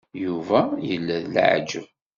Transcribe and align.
Yuba 0.23 0.59
yella 0.89 1.15
d 1.23 1.25
leɛǧeb. 1.33 1.87